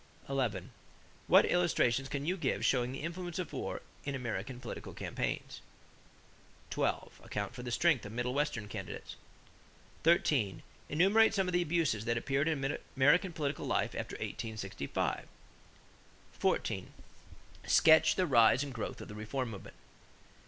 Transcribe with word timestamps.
11. 0.27 0.71
What 1.27 1.45
illustrations 1.45 2.09
can 2.09 2.25
you 2.25 2.35
give 2.35 2.65
showing 2.65 2.91
the 2.91 3.03
influence 3.03 3.37
of 3.37 3.53
war 3.53 3.83
in 4.03 4.15
American 4.15 4.59
political 4.59 4.95
campaigns? 4.95 5.61
12. 6.71 7.21
Account 7.23 7.53
for 7.53 7.61
the 7.61 7.69
strength 7.69 8.03
of 8.03 8.11
middle 8.11 8.33
western 8.33 8.67
candidates. 8.67 9.15
13. 10.01 10.63
Enumerate 10.89 11.35
some 11.35 11.45
of 11.45 11.53
the 11.53 11.61
abuses 11.61 12.05
that 12.05 12.17
appeared 12.17 12.47
in 12.47 12.79
American 12.97 13.31
political 13.31 13.67
life 13.67 13.93
after 13.93 14.15
1865. 14.15 15.27
14. 16.33 16.93
Sketch 17.67 18.15
the 18.15 18.25
rise 18.25 18.63
and 18.63 18.73
growth 18.73 19.01
of 19.01 19.07
the 19.07 19.13
reform 19.13 19.51
movement. 19.51 19.75